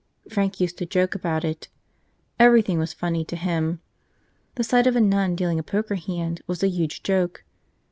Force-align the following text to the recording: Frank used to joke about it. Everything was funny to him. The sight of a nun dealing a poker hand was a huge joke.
Frank 0.31 0.59
used 0.59 0.79
to 0.79 0.87
joke 0.87 1.13
about 1.13 1.45
it. 1.45 1.67
Everything 2.39 2.79
was 2.79 2.91
funny 2.91 3.23
to 3.25 3.35
him. 3.35 3.81
The 4.55 4.63
sight 4.63 4.87
of 4.87 4.95
a 4.95 4.99
nun 4.99 5.35
dealing 5.35 5.59
a 5.59 5.63
poker 5.63 5.93
hand 5.93 6.41
was 6.47 6.63
a 6.63 6.67
huge 6.69 7.03
joke. 7.03 7.43